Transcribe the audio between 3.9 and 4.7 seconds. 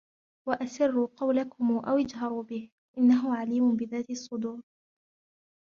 الصُّدُورِ